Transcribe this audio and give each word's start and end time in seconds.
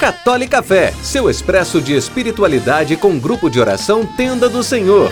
Católica 0.00 0.62
Fé, 0.62 0.92
seu 0.92 1.28
expresso 1.28 1.78
de 1.78 1.94
espiritualidade 1.94 2.96
com 2.96 3.18
grupo 3.18 3.50
de 3.50 3.60
oração 3.60 4.06
Tenda 4.06 4.48
do 4.48 4.62
Senhor. 4.62 5.10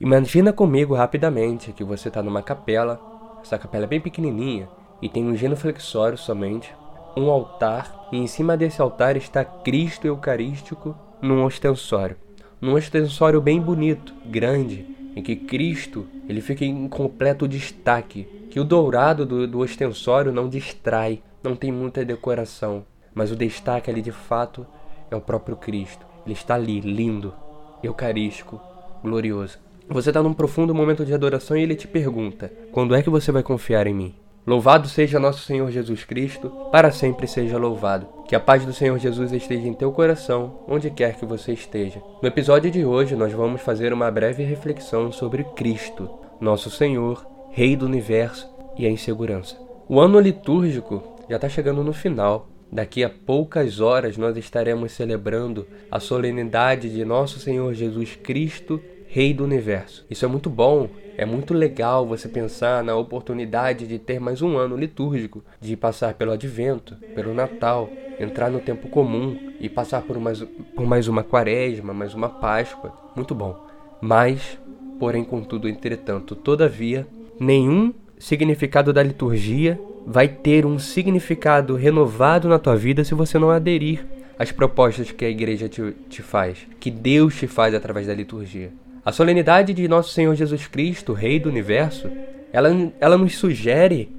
Imagina 0.00 0.50
comigo 0.50 0.94
rapidamente 0.94 1.72
que 1.72 1.84
você 1.84 2.08
está 2.08 2.22
numa 2.22 2.42
capela, 2.42 2.98
essa 3.42 3.58
capela 3.58 3.84
é 3.84 3.86
bem 3.86 4.00
pequenininha 4.00 4.66
e 5.02 5.10
tem 5.10 5.26
um 5.26 5.36
genuflexório 5.36 6.16
somente, 6.16 6.74
um 7.14 7.30
altar 7.30 8.08
e 8.10 8.16
em 8.16 8.26
cima 8.26 8.56
desse 8.56 8.80
altar 8.80 9.14
está 9.14 9.44
Cristo 9.44 10.06
Eucarístico 10.06 10.96
num 11.20 11.44
ostensório. 11.44 12.16
Num 12.62 12.74
ostensório 12.74 13.40
bem 13.40 13.60
bonito, 13.60 14.14
grande, 14.24 14.86
em 15.16 15.20
que 15.20 15.34
Cristo 15.34 16.06
ele 16.28 16.40
fica 16.40 16.64
em 16.64 16.86
completo 16.86 17.48
destaque, 17.48 18.22
que 18.48 18.60
o 18.60 18.64
dourado 18.64 19.26
do, 19.26 19.48
do 19.48 19.58
ostensório 19.58 20.30
não 20.30 20.48
distrai, 20.48 21.20
não 21.42 21.56
tem 21.56 21.72
muita 21.72 22.04
decoração, 22.04 22.84
mas 23.12 23.32
o 23.32 23.36
destaque 23.36 23.90
ali 23.90 24.00
de 24.00 24.12
fato 24.12 24.64
é 25.10 25.16
o 25.16 25.20
próprio 25.20 25.56
Cristo. 25.56 26.06
Ele 26.24 26.34
está 26.34 26.54
ali, 26.54 26.78
lindo, 26.78 27.34
eucarístico, 27.82 28.60
glorioso. 29.02 29.58
Você 29.88 30.10
está 30.10 30.22
num 30.22 30.32
profundo 30.32 30.72
momento 30.72 31.04
de 31.04 31.12
adoração 31.12 31.56
e 31.56 31.62
ele 31.62 31.74
te 31.74 31.88
pergunta: 31.88 32.52
Quando 32.70 32.94
é 32.94 33.02
que 33.02 33.10
você 33.10 33.32
vai 33.32 33.42
confiar 33.42 33.88
em 33.88 33.94
mim? 33.94 34.14
Louvado 34.44 34.88
seja 34.88 35.20
nosso 35.20 35.44
Senhor 35.44 35.70
Jesus 35.70 36.02
Cristo, 36.02 36.50
para 36.72 36.90
sempre 36.90 37.28
seja 37.28 37.56
louvado. 37.56 38.08
Que 38.26 38.34
a 38.34 38.40
paz 38.40 38.64
do 38.64 38.72
Senhor 38.72 38.98
Jesus 38.98 39.30
esteja 39.30 39.68
em 39.68 39.72
teu 39.72 39.92
coração, 39.92 40.64
onde 40.66 40.90
quer 40.90 41.14
que 41.14 41.24
você 41.24 41.52
esteja. 41.52 42.02
No 42.20 42.26
episódio 42.26 42.68
de 42.68 42.84
hoje, 42.84 43.14
nós 43.14 43.32
vamos 43.32 43.60
fazer 43.60 43.92
uma 43.92 44.10
breve 44.10 44.42
reflexão 44.42 45.12
sobre 45.12 45.44
Cristo, 45.44 46.10
nosso 46.40 46.70
Senhor, 46.70 47.24
Rei 47.52 47.76
do 47.76 47.86
universo 47.86 48.52
e 48.76 48.84
a 48.84 48.90
insegurança. 48.90 49.56
O 49.88 50.00
ano 50.00 50.18
litúrgico 50.18 51.04
já 51.30 51.36
está 51.36 51.48
chegando 51.48 51.84
no 51.84 51.92
final. 51.92 52.48
Daqui 52.72 53.04
a 53.04 53.10
poucas 53.10 53.78
horas 53.78 54.16
nós 54.16 54.36
estaremos 54.36 54.90
celebrando 54.90 55.68
a 55.88 56.00
solenidade 56.00 56.90
de 56.90 57.04
nosso 57.04 57.38
Senhor 57.38 57.72
Jesus 57.74 58.16
Cristo, 58.16 58.80
Rei 59.14 59.34
do 59.34 59.44
universo. 59.44 60.06
Isso 60.08 60.24
é 60.24 60.28
muito 60.28 60.48
bom, 60.48 60.88
é 61.18 61.26
muito 61.26 61.52
legal 61.52 62.06
você 62.06 62.30
pensar 62.30 62.82
na 62.82 62.96
oportunidade 62.96 63.86
de 63.86 63.98
ter 63.98 64.18
mais 64.18 64.40
um 64.40 64.56
ano 64.56 64.74
litúrgico, 64.74 65.44
de 65.60 65.76
passar 65.76 66.14
pelo 66.14 66.32
advento, 66.32 66.96
pelo 67.14 67.34
Natal, 67.34 67.90
entrar 68.18 68.50
no 68.50 68.58
tempo 68.58 68.88
comum 68.88 69.36
e 69.60 69.68
passar 69.68 70.00
por 70.00 70.18
mais, 70.18 70.42
por 70.74 70.86
mais 70.86 71.08
uma 71.08 71.22
quaresma, 71.22 71.92
mais 71.92 72.14
uma 72.14 72.30
Páscoa. 72.30 72.90
Muito 73.14 73.34
bom. 73.34 73.54
Mas, 74.00 74.58
porém, 74.98 75.24
contudo, 75.24 75.68
entretanto, 75.68 76.34
todavia, 76.34 77.06
nenhum 77.38 77.92
significado 78.18 78.94
da 78.94 79.02
liturgia 79.02 79.78
vai 80.06 80.26
ter 80.26 80.64
um 80.64 80.78
significado 80.78 81.76
renovado 81.76 82.48
na 82.48 82.58
tua 82.58 82.76
vida 82.76 83.04
se 83.04 83.12
você 83.12 83.38
não 83.38 83.50
aderir 83.50 84.06
às 84.38 84.50
propostas 84.50 85.10
que 85.10 85.26
a 85.26 85.28
igreja 85.28 85.68
te, 85.68 85.94
te 86.08 86.22
faz, 86.22 86.66
que 86.80 86.90
Deus 86.90 87.36
te 87.36 87.46
faz 87.46 87.74
através 87.74 88.06
da 88.06 88.14
liturgia. 88.14 88.72
A 89.04 89.10
solenidade 89.10 89.74
de 89.74 89.88
Nosso 89.88 90.10
Senhor 90.10 90.32
Jesus 90.36 90.68
Cristo, 90.68 91.12
Rei 91.12 91.40
do 91.40 91.48
Universo, 91.48 92.08
ela, 92.52 92.68
ela 93.00 93.18
nos 93.18 93.36
sugere 93.36 94.14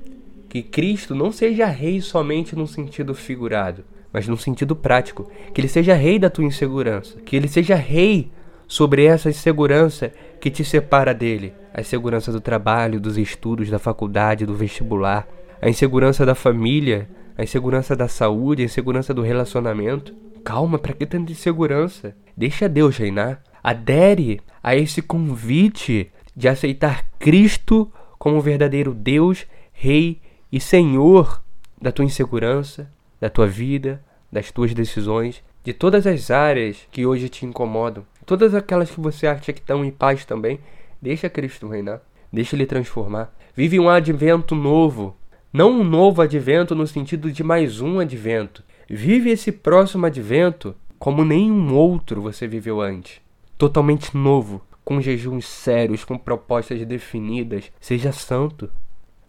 que 0.50 0.62
Cristo 0.62 1.16
não 1.16 1.32
seja 1.32 1.68
rei 1.68 2.02
somente 2.02 2.54
num 2.54 2.68
sentido 2.68 3.16
figurado, 3.16 3.86
mas 4.12 4.28
num 4.28 4.36
sentido 4.36 4.76
prático. 4.76 5.32
Que 5.54 5.62
ele 5.62 5.70
seja 5.70 5.94
rei 5.94 6.20
da 6.20 6.30
tua 6.30 6.44
insegurança. 6.44 7.18
Que 7.22 7.38
ele 7.38 7.48
seja 7.48 7.76
rei 7.76 8.30
sobre 8.68 9.06
essa 9.06 9.30
insegurança 9.30 10.12
que 10.42 10.52
te 10.52 10.66
separa 10.66 11.14
dele. 11.14 11.54
A 11.74 11.80
insegurança 11.80 12.30
do 12.30 12.42
trabalho, 12.42 13.00
dos 13.00 13.18
estudos, 13.18 13.70
da 13.70 13.80
faculdade, 13.80 14.46
do 14.46 14.54
vestibular. 14.54 15.26
A 15.62 15.70
insegurança 15.70 16.26
da 16.26 16.36
família, 16.36 17.08
a 17.38 17.44
insegurança 17.44 17.96
da 17.96 18.10
saúde, 18.10 18.64
a 18.64 18.66
insegurança 18.66 19.14
do 19.14 19.22
relacionamento. 19.22 20.14
Calma, 20.44 20.78
para 20.78 20.92
que 20.92 21.06
tanta 21.06 21.32
insegurança? 21.32 22.14
Deixa 22.36 22.68
Deus 22.68 22.98
reinar. 22.98 23.42
Adere 23.64 24.42
a 24.62 24.76
esse 24.76 25.02
convite 25.02 26.12
de 26.36 26.50
aceitar 26.50 27.08
Cristo 27.18 27.90
como 28.20 28.42
verdadeiro 28.42 28.94
Deus, 28.94 29.48
Rei 29.72 30.20
e 30.52 30.60
Senhor 30.60 31.42
da 31.82 31.90
tua 31.90 32.04
insegurança, 32.04 32.92
da 33.22 33.30
tua 33.30 33.48
vida, 33.48 34.04
das 34.30 34.52
tuas 34.52 34.74
decisões, 34.74 35.42
de 35.64 35.72
todas 35.72 36.06
as 36.06 36.30
áreas 36.30 36.86
que 36.92 37.06
hoje 37.06 37.30
te 37.30 37.46
incomodam, 37.46 38.06
todas 38.26 38.54
aquelas 38.54 38.92
que 38.92 39.00
você 39.00 39.28
acha 39.28 39.54
que 39.54 39.62
estão 39.62 39.86
em 39.86 39.92
paz 39.92 40.26
também, 40.26 40.60
deixa 41.02 41.30
Cristo 41.30 41.70
reinar, 41.70 42.02
deixa 42.32 42.58
Ele 42.58 42.66
transformar. 42.66 43.34
Vive 43.56 43.80
um 43.80 43.88
advento 43.88 44.56
novo, 44.56 45.16
não 45.54 45.72
um 45.72 45.86
novo 45.86 46.22
advento 46.22 46.76
no 46.76 46.86
sentido 46.86 47.32
de 47.32 47.44
mais 47.44 47.80
um 47.80 48.00
advento. 48.00 48.62
Vive 48.90 49.30
esse 49.30 49.54
próximo 49.54 50.06
advento 50.06 50.76
como 51.00 51.24
nenhum 51.24 51.74
outro 51.74 52.22
você 52.22 52.46
viveu 52.46 52.82
antes 52.82 53.23
totalmente 53.64 54.16
novo, 54.18 54.62
com 54.84 55.00
jejuns 55.00 55.48
sérios, 55.48 56.04
com 56.04 56.18
propostas 56.18 56.86
definidas. 56.86 57.72
Seja 57.80 58.12
santo. 58.12 58.70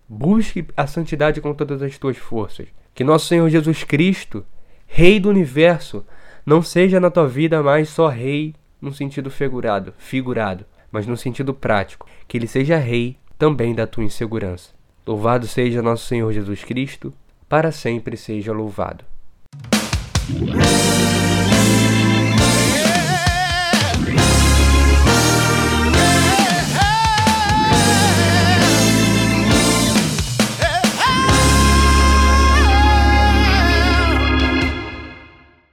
Busque 0.09 0.67
a 0.77 0.89
santidade 0.89 1.41
com 1.41 1.55
todas 1.55 1.81
as 1.83 1.97
tuas 1.99 2.17
forças. 2.17 2.67
Que 2.93 3.05
nosso 3.05 3.27
Senhor 3.27 3.49
Jesus 3.49 3.84
Cristo, 3.84 4.45
Rei 4.87 5.21
do 5.21 5.28
universo, 5.28 6.05
não 6.45 6.62
seja 6.62 7.00
na 7.00 7.11
tua 7.11 7.27
vida 7.27 7.62
mais 7.62 7.89
só 7.89 8.09
rei 8.09 8.55
no 8.81 8.93
sentido 8.93 9.31
figurado, 9.31 9.95
figurado, 9.99 10.65
mas 10.91 11.06
no 11.06 11.16
sentido 11.16 11.55
prático. 11.55 12.06
Que 12.28 12.37
ele 12.37 12.47
seja 12.47 12.77
rei 12.77 13.16
também 13.39 13.75
da 13.75 13.87
tua 13.87 14.05
insegurança. 14.05 14.71
Louvado 15.06 15.47
seja 15.47 15.81
nosso 15.81 16.06
Senhor 16.06 16.33
Jesus 16.33 16.65
Cristo, 16.65 17.12
para 17.49 17.71
sempre 17.71 18.16
seja 18.16 18.53
louvado. 18.53 19.05